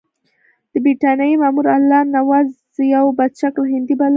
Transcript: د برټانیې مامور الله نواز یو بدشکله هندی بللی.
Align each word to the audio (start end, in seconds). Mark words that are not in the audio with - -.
د 0.71 0.73
برټانیې 0.83 1.39
مامور 1.41 1.65
الله 1.75 2.01
نواز 2.15 2.47
یو 2.95 3.05
بدشکله 3.17 3.67
هندی 3.73 3.95
بللی. 3.99 4.09